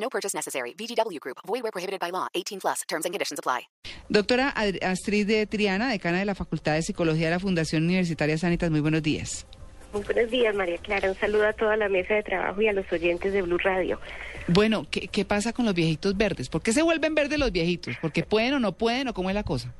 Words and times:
No 0.00 0.08
purchase 0.08 0.34
necessary. 0.34 0.74
VGW 0.74 1.18
Group. 1.20 1.38
Void 1.46 1.62
where 1.62 1.72
prohibited 1.72 2.00
by 2.00 2.10
law. 2.10 2.28
18 2.34 2.60
plus. 2.60 2.82
Terms 2.88 3.04
and 3.04 3.12
conditions 3.12 3.38
apply. 3.38 3.68
Doctora 4.08 4.54
Astrid 4.82 5.26
de 5.26 5.46
Triana, 5.46 5.90
decana 5.90 6.18
de 6.18 6.24
la 6.24 6.34
Facultad 6.34 6.74
de 6.74 6.82
Psicología 6.82 7.26
de 7.26 7.32
la 7.32 7.40
Fundación 7.40 7.84
Universitaria 7.84 8.38
Sanitas, 8.38 8.70
muy 8.70 8.80
buenos 8.80 9.02
días. 9.02 9.46
Muy 9.92 10.02
buenos 10.02 10.30
días, 10.30 10.54
María 10.54 10.78
Clara. 10.78 11.10
Un 11.10 11.16
saludo 11.16 11.46
a 11.46 11.52
toda 11.52 11.76
la 11.76 11.88
mesa 11.88 12.14
de 12.14 12.22
trabajo 12.22 12.60
y 12.60 12.68
a 12.68 12.72
los 12.72 12.90
oyentes 12.92 13.32
de 13.32 13.42
Blue 13.42 13.58
Radio. 13.58 14.00
Bueno, 14.46 14.86
¿qué, 14.90 15.08
qué 15.08 15.24
pasa 15.24 15.52
con 15.52 15.64
los 15.64 15.74
viejitos 15.74 16.16
verdes? 16.16 16.48
¿Por 16.48 16.62
qué 16.62 16.72
se 16.72 16.82
vuelven 16.82 17.14
verdes 17.14 17.38
los 17.38 17.52
viejitos? 17.52 17.96
¿Porque 18.00 18.22
pueden 18.22 18.54
o 18.54 18.60
no 18.60 18.72
pueden 18.72 19.08
o 19.08 19.14
cómo 19.14 19.30
es 19.30 19.34
la 19.34 19.44
cosa? 19.44 19.74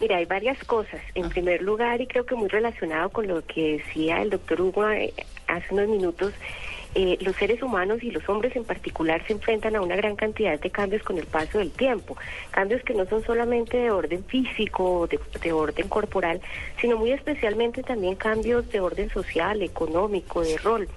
Mira, 0.00 0.16
hay 0.16 0.24
varias 0.24 0.58
cosas. 0.64 1.00
En 1.14 1.28
primer 1.28 1.62
lugar, 1.62 2.00
y 2.00 2.06
creo 2.06 2.26
que 2.26 2.34
muy 2.34 2.48
relacionado 2.48 3.10
con 3.10 3.28
lo 3.28 3.44
que 3.46 3.78
decía 3.78 4.20
el 4.20 4.30
doctor 4.30 4.60
Hugo 4.60 4.90
eh, 4.90 5.14
hace 5.46 5.72
unos 5.72 5.88
minutos, 5.88 6.32
eh, 6.94 7.16
los 7.20 7.34
seres 7.36 7.62
humanos 7.62 8.02
y 8.02 8.10
los 8.10 8.28
hombres 8.28 8.54
en 8.54 8.64
particular 8.64 9.26
se 9.26 9.32
enfrentan 9.32 9.76
a 9.76 9.80
una 9.80 9.96
gran 9.96 10.14
cantidad 10.14 10.60
de 10.60 10.70
cambios 10.70 11.02
con 11.02 11.16
el 11.18 11.26
paso 11.26 11.58
del 11.58 11.70
tiempo. 11.70 12.16
Cambios 12.50 12.82
que 12.82 12.94
no 12.94 13.06
son 13.06 13.24
solamente 13.24 13.78
de 13.78 13.90
orden 13.90 14.24
físico, 14.24 15.06
de, 15.06 15.18
de 15.40 15.52
orden 15.52 15.88
corporal, 15.88 16.40
sino 16.80 16.98
muy 16.98 17.12
especialmente 17.12 17.82
también 17.82 18.14
cambios 18.16 18.68
de 18.70 18.80
orden 18.80 19.08
social, 19.10 19.62
económico, 19.62 20.42
de 20.42 20.58
rol. 20.58 20.88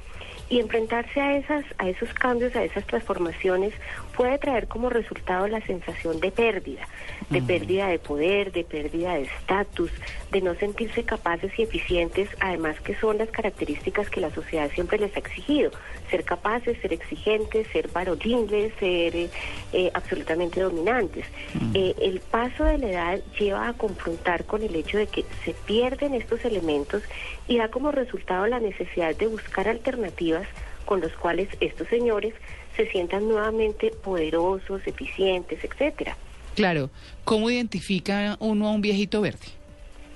Y 0.47 0.59
enfrentarse 0.59 1.19
a 1.19 1.37
esas, 1.37 1.65
a 1.79 1.89
esos 1.89 2.13
cambios, 2.13 2.55
a 2.55 2.63
esas 2.63 2.85
transformaciones, 2.85 3.73
puede 4.15 4.37
traer 4.37 4.67
como 4.67 4.89
resultado 4.89 5.47
la 5.47 5.59
sensación 5.61 6.19
de 6.19 6.31
pérdida, 6.31 6.87
de 7.31 7.41
pérdida 7.41 7.87
de 7.87 7.97
poder, 7.97 8.51
de 8.51 8.63
pérdida 8.63 9.15
de 9.15 9.23
estatus, 9.23 9.89
de 10.35 10.41
no 10.41 10.53
sentirse 10.55 11.03
capaces 11.03 11.57
y 11.57 11.61
eficientes, 11.61 12.27
además 12.41 12.77
que 12.81 12.93
son 12.95 13.17
las 13.17 13.29
características 13.29 14.09
que 14.09 14.19
la 14.19 14.31
sociedad 14.31 14.69
siempre 14.73 14.97
les 14.97 15.15
ha 15.15 15.19
exigido, 15.19 15.71
ser 16.11 16.25
capaces, 16.25 16.77
ser 16.81 16.91
exigentes, 16.91 17.65
ser 17.71 17.87
varoniles, 17.87 18.73
ser 18.77 19.15
eh, 19.15 19.29
eh, 19.71 19.91
absolutamente 19.93 20.59
dominantes. 20.59 21.25
Eh, 21.73 21.95
el 22.01 22.19
paso 22.19 22.65
de 22.65 22.77
la 22.79 22.89
edad 22.89 23.19
lleva 23.39 23.69
a 23.69 23.73
confrontar 23.73 24.43
con 24.43 24.61
el 24.61 24.75
hecho 24.75 24.97
de 24.97 25.07
que 25.07 25.23
se 25.45 25.53
pierden 25.53 26.13
estos 26.13 26.43
elementos 26.43 27.01
y 27.47 27.55
da 27.57 27.69
como 27.69 27.93
resultado 27.93 28.45
la 28.47 28.59
necesidad 28.59 29.15
de 29.15 29.27
buscar 29.27 29.69
alternativas 29.69 30.49
con 30.83 30.99
los 30.99 31.13
cuales 31.13 31.47
estos 31.61 31.87
señores 31.87 32.33
se 32.75 32.91
sientan 32.91 33.29
nuevamente 33.29 33.93
poderosos, 34.03 34.85
eficientes, 34.85 35.63
etcétera. 35.63 36.17
Claro, 36.55 36.89
¿cómo 37.23 37.49
identifica 37.49 38.35
uno 38.41 38.67
a 38.67 38.71
un 38.71 38.81
viejito 38.81 39.21
verde? 39.21 39.64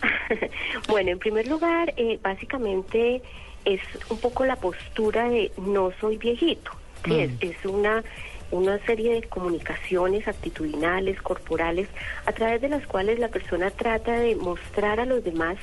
bueno, 0.87 1.11
en 1.11 1.19
primer 1.19 1.47
lugar, 1.47 1.93
eh, 1.97 2.19
básicamente 2.21 3.21
es 3.65 3.81
un 4.09 4.19
poco 4.19 4.45
la 4.45 4.55
postura 4.55 5.29
de 5.29 5.51
no 5.57 5.91
soy 5.99 6.17
viejito. 6.17 6.71
¿sí? 7.05 7.11
Mm. 7.11 7.19
Es, 7.19 7.31
es 7.41 7.65
una 7.65 8.03
una 8.51 8.79
serie 8.85 9.13
de 9.13 9.21
comunicaciones 9.23 10.27
actitudinales, 10.27 11.21
corporales, 11.21 11.87
a 12.25 12.31
través 12.31 12.61
de 12.61 12.69
las 12.69 12.85
cuales 12.87 13.19
la 13.19 13.27
persona 13.27 13.69
trata 13.69 14.13
de 14.13 14.35
mostrar 14.35 14.99
a 14.99 15.05
los 15.05 15.23
demás 15.23 15.57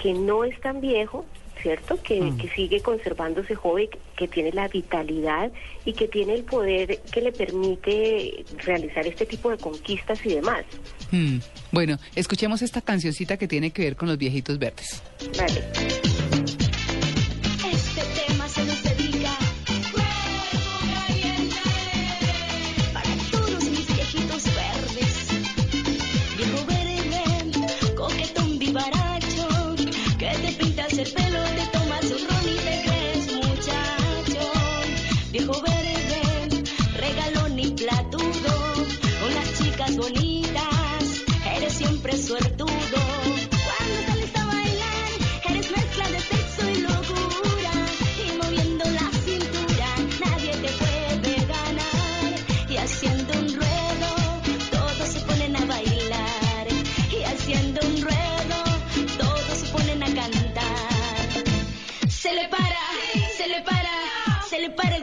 que 0.00 0.14
no 0.14 0.44
es 0.44 0.58
tan 0.60 0.80
viejo, 0.80 1.26
¿cierto? 1.62 1.98
Que, 2.02 2.32
que 2.40 2.48
sigue 2.54 2.80
conservándose 2.80 3.54
joven, 3.54 3.88
que 4.16 4.28
tiene 4.28 4.52
la 4.52 4.68
vitalidad 4.68 5.50
y 5.84 5.92
que 5.92 6.08
tiene 6.08 6.34
el 6.34 6.42
poder 6.42 7.00
que 7.12 7.20
le 7.20 7.32
permite 7.32 8.44
realizar 8.58 9.06
este 9.06 9.26
tipo 9.26 9.50
de 9.50 9.56
conquistas 9.58 10.24
y 10.26 10.34
demás. 10.34 10.64
Hmm, 11.10 11.38
Bueno, 11.70 11.98
escuchemos 12.14 12.62
esta 12.62 12.80
cancioncita 12.80 13.36
que 13.36 13.48
tiene 13.48 13.70
que 13.70 13.82
ver 13.82 13.96
con 13.96 14.08
los 14.08 14.18
viejitos 14.18 14.58
verdes. 14.58 15.02
Vale. 15.38 15.91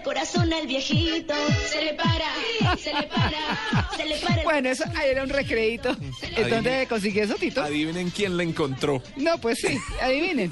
Corazón 0.10 0.52
al 0.52 0.66
viejito. 0.66 1.36
Se 1.68 1.86
le 1.86 1.94
para, 1.94 2.76
se 2.78 2.92
le 2.92 3.04
para, 3.04 3.90
se 3.96 4.06
le 4.06 4.16
para 4.18 4.36
el 4.38 4.44
Bueno, 4.44 4.70
eso 4.70 4.84
ahí 4.96 5.12
era 5.12 5.22
un 5.22 5.30
recreíto. 5.30 5.96
¿En 6.36 6.50
dónde 6.50 6.88
consiguió 6.90 7.26
eso, 7.26 7.36
Tito? 7.36 7.62
Adivinen 7.62 8.10
quién 8.10 8.36
la 8.36 8.42
encontró. 8.42 9.04
No, 9.18 9.38
pues 9.38 9.60
sí, 9.60 9.78
adivinen. 10.02 10.52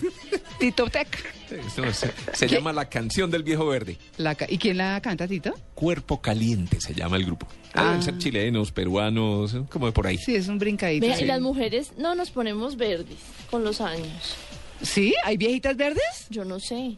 Tito 0.60 0.86
Tech. 0.92 1.08
Eso 1.50 1.92
se, 1.92 2.14
se 2.34 2.48
llama 2.48 2.72
La 2.72 2.88
Canción 2.88 3.32
del 3.32 3.42
Viejo 3.42 3.66
Verde. 3.66 3.98
La 4.18 4.38
¿Y 4.48 4.60
quién 4.60 4.78
la 4.78 5.02
canta, 5.02 5.28
Tito? 5.28 5.56
Cuerpo 5.74 6.22
Caliente 6.22 6.80
se 6.80 6.94
llama 6.94 7.18
el 7.18 7.26
grupo. 7.26 7.48
Ah. 7.74 7.86
Deben 7.86 8.04
ser 8.04 8.20
chilenos, 8.20 8.72
peruanos, 8.72 9.58
como 9.72 9.88
de 9.88 9.92
por 9.92 10.06
ahí. 10.06 10.20
Sí, 10.20 10.36
es 10.36 10.50
un 10.50 10.60
brincadito. 10.60 11.04
Vea, 11.04 11.18
sí. 11.18 11.24
y 11.24 11.26
las 11.28 11.42
mujeres 11.42 11.94
no 11.98 12.14
nos 12.14 12.30
ponemos 12.30 12.78
verdes 12.78 13.18
con 13.50 13.64
los 13.64 13.82
años. 13.82 14.36
¿Sí? 14.84 15.16
¿Hay 15.24 15.36
viejitas 15.38 15.76
verdes? 15.76 16.28
Yo 16.30 16.46
no 16.46 16.60
sé. 16.60 16.98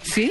¿Sí? 0.00 0.30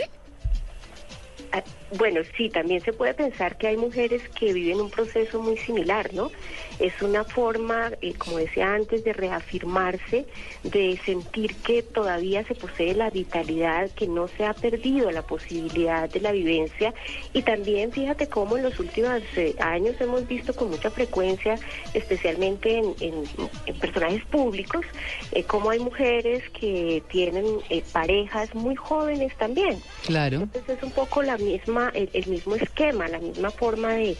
Ah, 1.56 1.64
Bueno, 1.98 2.22
sí, 2.36 2.50
también 2.50 2.84
se 2.84 2.94
puede 2.94 3.14
pensar 3.14 3.58
que 3.58 3.68
hay 3.68 3.78
mujeres 3.78 4.22
que 4.38 4.52
viven 4.54 4.82
un 4.82 4.90
proceso 4.90 5.40
muy 5.42 5.58
similar, 5.58 6.14
¿no? 6.14 6.32
Es 6.80 6.94
una 7.02 7.24
forma, 7.24 7.92
eh, 8.02 8.14
como 8.18 8.38
decía 8.38 8.74
antes, 8.74 9.04
de 9.04 9.14
reafirmarse, 9.14 10.26
de 10.64 11.00
sentir 11.06 11.56
que 11.58 11.84
todavía 11.84 12.44
se 12.46 12.56
posee 12.56 12.94
la 12.96 13.10
vitalidad, 13.10 13.92
que 13.92 14.08
no 14.08 14.28
se 14.28 14.46
ha 14.46 14.54
perdido 14.54 15.10
la 15.12 15.22
posibilidad 15.22 16.10
de 16.10 16.20
la 16.20 16.32
vivencia. 16.32 16.94
Y 17.34 17.44
también 17.44 17.92
fíjate 17.92 18.28
cómo 18.28 18.58
en 18.58 18.64
los 18.64 18.80
últimos 18.80 19.22
eh, 19.38 19.56
años 19.60 19.96
hemos 20.02 20.28
visto 20.28 20.54
con 20.54 20.70
mucha 20.72 20.90
frecuencia, 20.92 21.60
especialmente 21.94 22.78
en, 22.78 22.96
en- 23.00 23.24
en 23.68 23.80
personajes 23.80 24.24
públicos, 24.26 24.86
eh, 25.32 25.44
cómo 25.44 25.70
hay 25.70 25.80
mujeres 25.80 26.44
que 26.60 27.04
tienen 27.10 27.46
eh, 27.70 27.84
parejas 27.94 28.54
muy 28.54 28.76
jóvenes 28.76 29.36
también. 29.38 29.80
Claro. 30.06 30.42
Entonces 30.42 30.78
es 30.78 30.84
un 30.84 30.92
poco 30.92 31.22
la 31.24 31.38
misma, 31.38 31.85
el, 31.94 32.10
el 32.14 32.26
mismo 32.28 32.56
esquema, 32.56 33.08
la 33.08 33.20
misma 33.20 33.52
forma 33.52 33.94
de, 33.94 34.16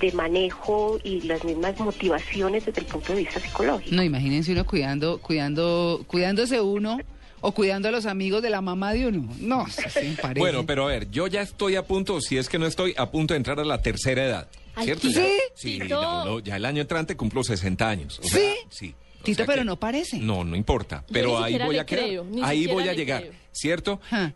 de 0.00 0.12
manejo 0.12 0.98
y 1.02 1.22
las 1.22 1.44
mismas 1.44 1.78
motivaciones 1.80 2.66
desde 2.66 2.80
el 2.80 2.86
punto 2.86 3.12
de 3.14 3.20
vista 3.20 3.40
psicológico. 3.40 3.94
No, 3.94 4.02
imagínense 4.02 4.52
uno 4.52 4.64
cuidando, 4.66 5.18
cuidando, 5.18 6.04
cuidándose 6.06 6.60
uno 6.60 6.98
o 7.40 7.52
cuidando 7.52 7.88
a 7.88 7.90
los 7.92 8.06
amigos 8.06 8.42
de 8.42 8.50
la 8.50 8.60
mamá 8.60 8.92
de 8.92 9.06
uno. 9.06 9.28
No, 9.38 9.66
eso 9.66 9.82
sí, 9.90 10.16
parece. 10.22 10.40
Bueno, 10.40 10.66
pero 10.66 10.84
a 10.84 10.88
ver, 10.88 11.10
yo 11.10 11.26
ya 11.26 11.42
estoy 11.42 11.76
a 11.76 11.84
punto, 11.84 12.20
si 12.20 12.36
es 12.36 12.48
que 12.48 12.58
no 12.58 12.66
estoy, 12.66 12.94
a 12.96 13.10
punto 13.10 13.34
de 13.34 13.38
entrar 13.38 13.58
a 13.60 13.64
la 13.64 13.80
tercera 13.82 14.24
edad. 14.24 14.48
¿Cierto? 14.82 15.08
¿sí? 15.08 15.14
Ya- 15.14 15.24
Sí, 15.54 15.78
Tito. 15.80 16.00
no, 16.00 16.24
no, 16.24 16.38
ya 16.40 16.54
el 16.56 16.64
año 16.64 16.82
entrante 16.82 17.16
cumplo 17.16 17.42
60 17.42 17.88
años. 17.88 18.20
O 18.20 18.22
¿Sí? 18.22 18.28
sea, 18.28 18.54
sí. 18.70 18.94
O 19.20 19.24
Tito, 19.24 19.36
sea 19.38 19.46
pero 19.46 19.62
que- 19.62 19.64
no 19.64 19.76
parece. 19.76 20.18
No, 20.18 20.44
no 20.44 20.54
importa. 20.54 21.04
Pero 21.12 21.42
ahí 21.42 21.58
voy 21.58 21.78
a 21.78 21.84
quedar. 21.84 22.04
creo, 22.04 22.26
ahí 22.42 22.66
voy 22.68 22.84
a 22.84 22.92
le 22.92 22.96
llegar, 22.96 23.22
creo. 23.22 23.32
¿cierto? 23.50 24.00
Ja. 24.08 24.32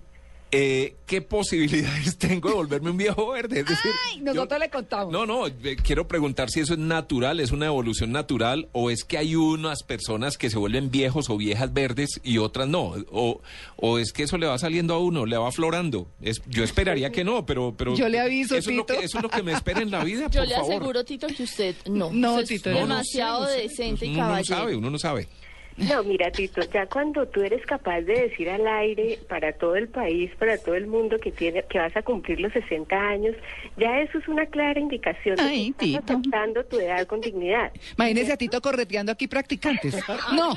Eh, 0.52 0.94
¿qué 1.06 1.22
posibilidades 1.22 2.16
tengo 2.18 2.50
de 2.50 2.54
volverme 2.54 2.90
un 2.90 2.96
viejo 2.98 3.30
verde? 3.32 3.60
Es 3.60 3.66
decir, 3.66 3.90
Ay, 4.10 4.20
nosotros 4.20 4.60
le 4.60 4.68
contamos. 4.70 5.12
No, 5.12 5.24
no, 5.26 5.46
eh, 5.46 5.76
quiero 5.82 6.06
preguntar 6.06 6.50
si 6.50 6.60
eso 6.60 6.74
es 6.74 6.78
natural, 6.78 7.40
es 7.40 7.50
una 7.52 7.66
evolución 7.66 8.12
natural, 8.12 8.68
o 8.72 8.90
es 8.90 9.02
que 9.04 9.18
hay 9.18 9.34
unas 9.34 9.82
personas 9.82 10.36
que 10.38 10.50
se 10.50 10.58
vuelven 10.58 10.90
viejos 10.90 11.30
o 11.30 11.36
viejas 11.36 11.72
verdes 11.72 12.20
y 12.22 12.38
otras 12.38 12.68
no, 12.68 12.94
o, 13.10 13.40
o 13.76 13.98
es 13.98 14.12
que 14.12 14.22
eso 14.24 14.36
le 14.38 14.46
va 14.46 14.58
saliendo 14.58 14.94
a 14.94 14.98
uno, 14.98 15.26
le 15.26 15.36
va 15.38 15.48
aflorando. 15.48 16.06
Es, 16.20 16.42
yo 16.48 16.62
esperaría 16.64 17.10
que 17.10 17.24
no, 17.24 17.46
pero... 17.46 17.74
pero 17.76 17.94
Yo 17.96 18.08
le 18.08 18.20
aviso, 18.20 18.54
eso 18.56 18.70
es, 18.70 18.76
lo 18.76 18.84
Tito. 18.84 18.98
que, 19.00 19.06
eso 19.06 19.18
es 19.18 19.22
lo 19.24 19.30
que 19.30 19.42
me 19.42 19.52
espera 19.52 19.80
en 19.80 19.90
la 19.90 20.04
vida, 20.04 20.26
Yo 20.30 20.40
por 20.40 20.48
le 20.48 20.54
favor. 20.54 20.70
aseguro, 20.74 21.04
Tito, 21.04 21.26
que 21.28 21.42
usted 21.44 21.74
no. 21.86 22.10
No, 22.12 22.34
Usted 22.34 22.46
Tito, 22.46 22.70
es 22.70 22.74
no, 22.76 22.82
no 22.86 22.86
demasiado 22.94 23.46
sé, 23.46 23.50
no 23.50 23.56
sé. 23.56 23.62
decente 23.68 24.06
y 24.06 24.08
Uno 24.10 24.18
no 24.18 24.24
caballero. 24.28 24.56
sabe, 24.58 24.76
uno 24.76 24.90
no 24.90 24.98
sabe. 24.98 25.28
No, 25.76 26.02
mira, 26.04 26.30
Tito, 26.30 26.60
ya 26.72 26.86
cuando 26.86 27.26
tú 27.26 27.42
eres 27.42 27.64
capaz 27.66 28.02
de 28.02 28.28
decir 28.28 28.48
al 28.50 28.66
aire 28.66 29.18
para 29.28 29.52
todo 29.52 29.74
el 29.76 29.88
país, 29.88 30.30
para 30.38 30.58
todo 30.58 30.74
el 30.74 30.86
mundo 30.86 31.18
que 31.18 31.32
tiene 31.32 31.62
que 31.64 31.78
vas 31.78 31.96
a 31.96 32.02
cumplir 32.02 32.40
los 32.40 32.52
60 32.52 32.94
años, 32.94 33.34
ya 33.76 34.00
eso 34.00 34.18
es 34.18 34.28
una 34.28 34.46
clara 34.46 34.78
indicación 34.78 35.36
de 35.36 35.42
Ay, 35.42 35.72
que 35.78 35.86
estás 35.86 36.00
Tito. 36.04 36.12
aceptando 36.18 36.64
tu 36.64 36.78
edad 36.78 37.06
con 37.06 37.20
dignidad. 37.20 37.72
Imagínese 37.96 38.32
a 38.32 38.36
Tito 38.36 38.60
correteando 38.60 39.12
aquí 39.12 39.26
practicantes. 39.28 39.96
No. 40.32 40.54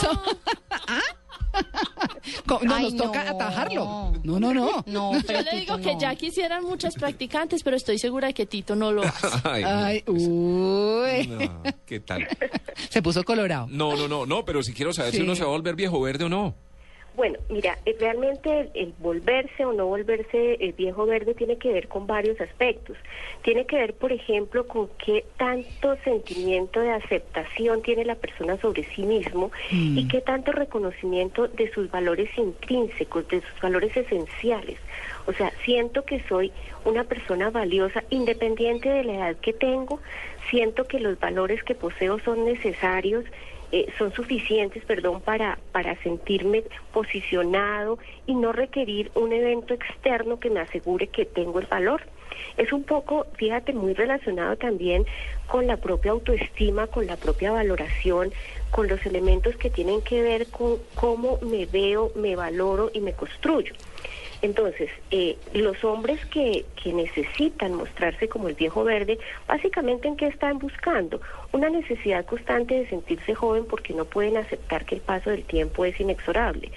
So- 0.00 0.22
¿Ah? 0.70 1.00
No, 2.62 2.74
Ay, 2.74 2.84
nos 2.84 2.96
toca 2.96 3.24
no. 3.24 3.30
atajarlo. 3.30 4.12
No, 4.24 4.40
no, 4.40 4.54
no. 4.54 4.84
No, 4.86 5.12
Yo 5.18 5.20
pero 5.26 5.42
le 5.42 5.60
digo 5.60 5.78
que 5.78 5.96
ya 5.98 6.14
quisieran 6.14 6.64
muchas 6.64 6.94
practicantes, 6.94 7.62
pero 7.62 7.76
estoy 7.76 7.98
segura 7.98 8.28
de 8.28 8.34
que 8.34 8.46
Tito 8.46 8.74
no 8.74 8.92
lo 8.92 9.02
hace. 9.02 9.26
Ay, 9.44 9.62
no. 9.62 9.68
Ay, 9.68 10.04
uy. 10.06 11.26
No, 11.28 11.62
¿Qué 11.86 12.00
tal? 12.00 12.26
Se 12.90 13.02
puso 13.02 13.24
colorado. 13.24 13.66
No, 13.70 13.96
no, 13.96 14.08
no, 14.08 14.26
no, 14.26 14.44
pero 14.44 14.62
si 14.62 14.72
quiero 14.72 14.92
saber 14.92 15.12
si 15.12 15.20
uno 15.22 15.34
se 15.34 15.42
va 15.42 15.48
a 15.48 15.52
volver 15.52 15.74
viejo 15.74 16.00
verde 16.00 16.24
o 16.24 16.28
no. 16.28 16.54
Bueno, 17.18 17.40
mira, 17.48 17.76
eh, 17.84 17.96
realmente 17.98 18.60
el, 18.60 18.70
el 18.74 18.94
volverse 19.00 19.64
o 19.64 19.72
no 19.72 19.86
volverse 19.86 20.56
eh, 20.60 20.72
viejo 20.78 21.04
verde 21.04 21.34
tiene 21.34 21.58
que 21.58 21.72
ver 21.72 21.88
con 21.88 22.06
varios 22.06 22.40
aspectos. 22.40 22.96
Tiene 23.42 23.66
que 23.66 23.74
ver, 23.74 23.94
por 23.94 24.12
ejemplo, 24.12 24.68
con 24.68 24.88
qué 25.04 25.24
tanto 25.36 25.96
sentimiento 26.04 26.78
de 26.78 26.92
aceptación 26.92 27.82
tiene 27.82 28.04
la 28.04 28.14
persona 28.14 28.56
sobre 28.58 28.84
sí 28.94 29.02
mismo 29.02 29.50
y 29.68 30.06
qué 30.06 30.20
tanto 30.20 30.52
reconocimiento 30.52 31.48
de 31.48 31.68
sus 31.72 31.90
valores 31.90 32.30
intrínsecos, 32.38 33.26
de 33.26 33.40
sus 33.40 33.60
valores 33.60 33.96
esenciales. 33.96 34.78
O 35.26 35.32
sea, 35.32 35.52
siento 35.64 36.04
que 36.04 36.22
soy 36.28 36.52
una 36.84 37.02
persona 37.02 37.50
valiosa 37.50 38.04
independiente 38.10 38.88
de 38.88 39.02
la 39.02 39.14
edad 39.14 39.36
que 39.38 39.52
tengo, 39.52 39.98
siento 40.50 40.84
que 40.84 41.00
los 41.00 41.18
valores 41.18 41.64
que 41.64 41.74
poseo 41.74 42.20
son 42.20 42.44
necesarios 42.44 43.24
eh, 43.72 43.92
son 43.98 44.12
suficientes, 44.12 44.84
perdón, 44.84 45.20
para, 45.20 45.58
para 45.72 45.94
sentirme 46.02 46.64
posicionado 46.92 47.98
y 48.26 48.34
no 48.34 48.52
requerir 48.52 49.10
un 49.14 49.32
evento 49.32 49.74
externo 49.74 50.40
que 50.40 50.50
me 50.50 50.60
asegure 50.60 51.08
que 51.08 51.24
tengo 51.24 51.60
el 51.60 51.66
valor. 51.66 52.02
Es 52.56 52.72
un 52.72 52.84
poco, 52.84 53.26
fíjate, 53.34 53.72
muy 53.72 53.94
relacionado 53.94 54.56
también 54.56 55.04
con 55.46 55.66
la 55.66 55.76
propia 55.76 56.12
autoestima, 56.12 56.86
con 56.86 57.06
la 57.06 57.16
propia 57.16 57.52
valoración, 57.52 58.32
con 58.70 58.88
los 58.88 59.04
elementos 59.06 59.56
que 59.56 59.70
tienen 59.70 60.02
que 60.02 60.22
ver 60.22 60.46
con 60.48 60.78
cómo 60.94 61.38
me 61.42 61.66
veo, 61.66 62.12
me 62.14 62.36
valoro 62.36 62.90
y 62.92 63.00
me 63.00 63.12
construyo. 63.12 63.74
Entonces, 64.40 64.88
eh, 65.10 65.36
los 65.52 65.82
hombres 65.82 66.24
que, 66.26 66.64
que 66.80 66.92
necesitan 66.92 67.74
mostrarse 67.74 68.28
como 68.28 68.48
el 68.48 68.54
viejo 68.54 68.84
verde, 68.84 69.18
básicamente 69.48 70.06
en 70.06 70.16
qué 70.16 70.26
están 70.26 70.58
buscando? 70.58 71.20
Una 71.52 71.68
necesidad 71.70 72.24
constante 72.24 72.74
de 72.74 72.88
sentirse 72.88 73.34
joven 73.34 73.64
porque 73.64 73.94
no 73.94 74.04
pueden 74.04 74.36
aceptar 74.36 74.84
que 74.84 74.94
el 74.96 75.00
paso 75.00 75.30
del 75.30 75.44
tiempo 75.44 75.84
es 75.84 75.98
inexorable. 75.98 76.70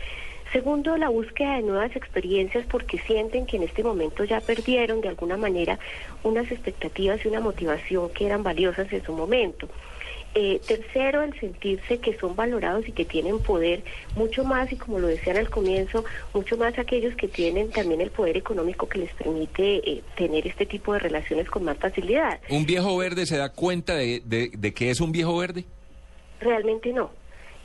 Segundo, 0.51 0.97
la 0.97 1.07
búsqueda 1.07 1.55
de 1.55 1.61
nuevas 1.61 1.95
experiencias 1.95 2.65
porque 2.65 2.97
sienten 2.99 3.45
que 3.45 3.55
en 3.55 3.63
este 3.63 3.83
momento 3.83 4.25
ya 4.25 4.41
perdieron 4.41 4.99
de 4.99 5.07
alguna 5.07 5.37
manera 5.37 5.79
unas 6.23 6.51
expectativas 6.51 7.23
y 7.23 7.29
una 7.29 7.39
motivación 7.39 8.09
que 8.09 8.25
eran 8.25 8.43
valiosas 8.43 8.91
en 8.91 9.01
su 9.01 9.13
momento. 9.13 9.69
Eh, 10.33 10.61
tercero, 10.65 11.23
el 11.23 11.37
sentirse 11.39 11.99
que 11.99 12.17
son 12.17 12.37
valorados 12.37 12.87
y 12.87 12.93
que 12.93 13.03
tienen 13.03 13.39
poder 13.39 13.83
mucho 14.15 14.45
más, 14.45 14.71
y 14.71 14.77
como 14.77 14.97
lo 14.97 15.07
decían 15.07 15.35
al 15.35 15.49
comienzo, 15.49 16.05
mucho 16.33 16.55
más 16.55 16.79
aquellos 16.79 17.13
que 17.15 17.27
tienen 17.27 17.69
también 17.69 17.99
el 17.99 18.11
poder 18.11 18.37
económico 18.37 18.87
que 18.87 18.99
les 18.99 19.13
permite 19.13 19.77
eh, 19.89 20.01
tener 20.15 20.47
este 20.47 20.65
tipo 20.65 20.93
de 20.93 20.99
relaciones 20.99 21.49
con 21.49 21.65
más 21.65 21.77
facilidad. 21.77 22.39
¿Un 22.49 22.65
viejo 22.65 22.95
verde 22.95 23.25
se 23.25 23.35
da 23.35 23.49
cuenta 23.49 23.95
de, 23.95 24.21
de, 24.23 24.51
de 24.57 24.73
que 24.73 24.89
es 24.89 25.01
un 25.01 25.11
viejo 25.11 25.35
verde? 25.35 25.65
Realmente 26.39 26.93
no. 26.93 27.11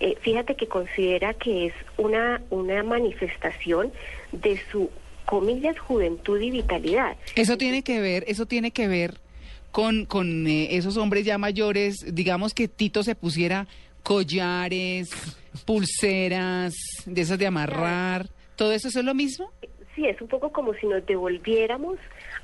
Eh, 0.00 0.16
fíjate 0.20 0.56
que 0.56 0.66
considera 0.66 1.34
que 1.34 1.66
es 1.66 1.72
una, 1.96 2.42
una 2.50 2.82
manifestación 2.82 3.92
de 4.32 4.60
su, 4.72 4.90
comillas, 5.24 5.78
juventud 5.78 6.40
y 6.40 6.50
vitalidad. 6.50 7.16
Eso 7.36 7.56
tiene 7.56 7.82
que 7.82 8.00
ver, 8.00 8.24
eso 8.26 8.46
tiene 8.46 8.72
que 8.72 8.88
ver 8.88 9.20
con, 9.70 10.06
con 10.06 10.46
eh, 10.46 10.76
esos 10.76 10.96
hombres 10.96 11.24
ya 11.24 11.38
mayores, 11.38 11.96
digamos 12.14 12.54
que 12.54 12.68
Tito 12.68 13.02
se 13.02 13.14
pusiera 13.14 13.66
collares, 14.02 15.10
pulseras, 15.64 16.74
de 17.06 17.20
esas 17.20 17.38
de 17.38 17.46
amarrar, 17.46 18.26
¿todo 18.56 18.72
eso, 18.72 18.88
eso 18.88 19.00
es 19.00 19.04
lo 19.04 19.14
mismo? 19.14 19.50
Sí, 19.94 20.06
es 20.06 20.20
un 20.20 20.28
poco 20.28 20.52
como 20.52 20.74
si 20.74 20.86
nos 20.86 21.04
devolviéramos 21.06 21.98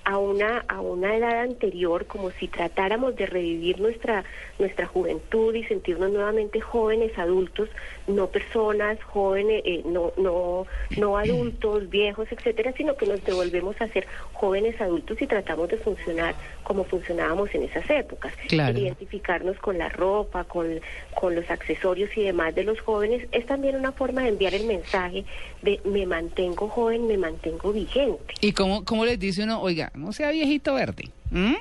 a 0.05 0.19
una 0.19 0.65
a 0.69 0.81
una 0.81 1.17
edad 1.17 1.41
anterior, 1.41 2.07
como 2.07 2.31
si 2.31 2.49
tratáramos 2.49 3.17
de 3.17 3.27
revivir 3.27 3.81
nuestra 3.81 4.25
nuestra 4.59 4.87
juventud 4.87 5.55
y 5.55 5.65
sentirnos 5.65 6.11
nuevamente 6.11 6.61
jóvenes 6.61 7.17
adultos, 7.19 7.69
no 8.07 8.27
personas 8.29 9.03
jóvenes, 9.05 9.63
eh, 9.65 9.83
no 9.85 10.13
no 10.17 10.67
no 10.97 11.17
adultos 11.19 11.89
viejos, 11.91 12.29
etcétera, 12.31 12.73
sino 12.77 12.97
que 12.97 13.07
nos 13.07 13.23
devolvemos 13.25 13.81
a 13.81 13.89
ser 13.89 14.07
jóvenes 14.33 14.81
adultos 14.81 15.21
y 15.23 15.27
tratamos 15.27 15.69
de 15.69 15.79
funcionar 15.79 16.35
como 16.65 16.85
funcionábamos 16.85 17.55
en 17.55 17.65
esas 17.65 17.89
épocas, 17.91 18.33
Claro. 18.49 18.79
identificarnos 18.79 19.57
con 19.59 19.79
la 19.79 19.89
ropa, 19.89 20.45
con 20.45 20.81
con 21.15 21.35
los 21.35 21.49
accesorios 21.51 22.11
y 22.17 22.23
demás 22.23 22.55
de 22.55 22.65
los 22.65 22.81
jóvenes 22.81 23.29
es 23.33 23.47
también 23.47 23.77
una 23.77 23.93
forma 23.93 24.23
de 24.23 24.29
enviar 24.31 24.55
el 24.55 24.67
mensaje 24.67 25.25
de 25.63 25.81
me 25.85 26.07
mantengo 26.07 26.69
joven, 26.69 27.07
me 27.07 27.17
mantengo 27.17 27.73
vigente. 27.73 28.35
¿Y 28.41 28.53
cómo, 28.53 28.85
cómo 28.85 29.05
les 29.05 29.19
dice 29.19 29.45
uno, 29.45 29.61
oiga, 29.61 29.92
no 29.95 30.13
sea 30.13 30.31
viejito 30.31 30.75
verde? 30.75 31.11
¿Mm? 31.31 31.55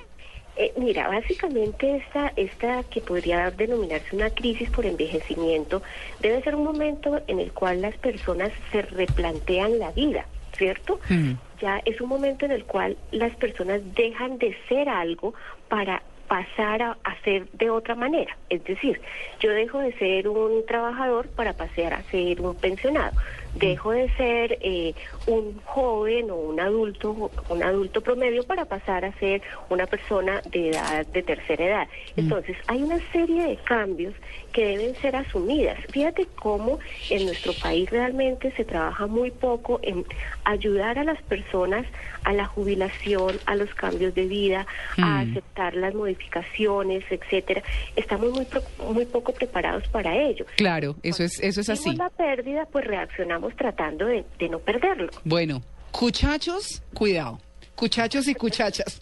Eh, 0.58 0.74
mira, 0.78 1.08
básicamente 1.08 1.98
esta, 1.98 2.34
esta 2.36 2.84
que 2.84 3.02
podría 3.02 3.52
denominarse 3.52 4.16
una 4.16 4.30
crisis 4.30 4.70
por 4.70 4.86
envejecimiento 4.86 5.82
debe 6.20 6.44
ser 6.44 6.56
un 6.56 6.66
momento 6.66 7.22
en 7.28 7.40
el 7.40 7.54
cual 7.54 7.82
las 7.82 7.96
personas 7.96 8.52
se 8.72 8.82
replantean 8.82 9.80
la 9.80 9.92
vida, 9.92 10.26
¿cierto? 10.58 11.00
Mm. 11.10 11.32
Ya 11.62 11.82
es 11.86 12.02
un 12.02 12.10
momento 12.10 12.46
en 12.46 12.52
el 12.52 12.66
cual 12.66 12.98
las 13.12 13.36
personas 13.38 13.82
dejan 13.96 14.38
de 14.40 14.56
ser 14.68 14.90
algo 14.90 15.34
para 15.70 16.04
pasar 16.28 16.82
a, 16.82 16.98
a 17.04 17.22
ser 17.24 17.50
de 17.52 17.70
otra 17.70 17.96
manera. 17.96 18.38
Es 18.50 18.64
decir, 18.64 19.02
yo 19.40 19.52
dejo 19.52 19.80
de 19.80 19.94
ser 19.94 20.28
un 20.28 20.66
trabajador 20.66 21.28
para 21.30 21.54
pasar 21.54 21.94
a 21.94 22.04
ser 22.04 22.42
un 22.42 22.56
pensionado. 22.56 23.14
Dejo 23.56 23.92
de 23.92 24.10
ser 24.16 24.58
eh, 24.62 24.94
un 25.28 25.60
joven 25.66 26.32
o 26.32 26.36
un 26.36 26.60
adulto, 26.60 27.32
un 27.50 27.64
adulto 27.64 28.02
promedio 28.02 28.44
para 28.44 28.66
pasar 28.66 29.06
a 29.06 29.12
ser 29.20 29.42
una 29.70 29.86
persona 29.88 30.42
de 30.52 30.70
edad 30.70 31.06
de 31.08 31.24
tercera 31.24 31.66
edad. 31.66 31.88
Entonces, 32.16 32.56
hay 32.68 32.82
una 32.84 33.00
serie 33.12 33.44
de 33.44 33.58
cambios 33.58 34.14
que 34.54 34.66
deben 34.78 34.96
ser 34.98 35.16
asumidas. 35.16 35.78
Fíjate 35.92 36.28
cómo 36.36 36.80
en 37.10 37.26
nuestro 37.26 37.54
país 37.54 37.90
realmente 37.90 38.52
se 38.52 38.66
trabaja 38.66 39.08
muy 39.08 39.32
poco 39.32 39.80
en 39.84 40.06
ayudar 40.44 40.98
a 41.00 41.04
las 41.04 41.22
personas 41.24 41.86
a 42.24 42.34
la 42.34 42.46
jubilación, 42.46 43.40
a 43.48 43.56
los 43.56 43.74
cambios 43.74 44.14
de 44.14 44.28
vida, 44.28 44.68
a 44.98 45.24
Mm. 45.26 45.32
aceptar 45.32 45.74
las 45.74 45.96
modificaciones, 45.96 47.04
etcétera. 47.10 47.64
Estamos 47.96 48.32
muy 48.32 48.46
muy 48.94 49.06
poco 49.06 49.34
preparados 49.34 49.88
para 49.88 50.16
ello. 50.16 50.46
Claro, 50.56 50.96
eso 51.02 51.24
es, 51.24 51.40
eso 51.40 51.62
es 51.62 51.70
así. 51.70 51.96
La 51.96 52.10
pérdida, 52.12 52.68
pues 52.72 52.86
reaccionamos 52.86 53.41
tratando 53.56 54.06
de, 54.06 54.26
de 54.40 54.50
no 54.50 54.60
perderlo. 54.60 55.10
Bueno, 55.24 55.62
cuchachos, 55.92 56.82
cuidado. 56.94 57.40
Cuchachos 57.76 58.28
y 58.28 58.36
cuchachas. 58.36 59.02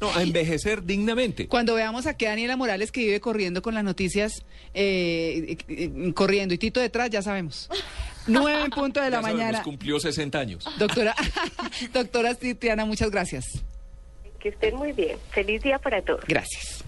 No, 0.00 0.12
a 0.12 0.22
envejecer 0.22 0.82
dignamente. 0.82 1.46
Cuando 1.46 1.74
veamos 1.74 2.06
a 2.08 2.14
Daniela 2.18 2.56
Morales 2.56 2.90
que 2.90 3.00
vive 3.02 3.20
corriendo 3.20 3.62
con 3.62 3.74
las 3.74 3.84
noticias, 3.84 4.42
eh, 4.74 5.56
eh, 5.68 5.90
eh, 6.08 6.12
corriendo 6.14 6.52
y 6.52 6.58
Tito 6.58 6.80
detrás, 6.80 7.10
ya 7.10 7.22
sabemos. 7.22 7.68
Nueve 8.26 8.64
en 8.64 8.70
punto 8.70 9.00
de 9.00 9.10
la 9.10 9.18
Ya 9.18 9.22
sabemos, 9.22 9.40
mañana. 9.42 9.62
cumplió 9.62 10.00
60 10.00 10.38
años. 10.38 10.64
Doctora, 10.78 11.14
doctora 11.92 12.34
Titiana, 12.34 12.84
muchas 12.84 13.10
gracias. 13.10 13.44
Que 14.40 14.48
estén 14.48 14.74
muy 14.74 14.92
bien. 14.92 15.16
Feliz 15.30 15.62
día 15.62 15.78
para 15.78 16.02
todos. 16.02 16.24
Gracias. 16.26 16.82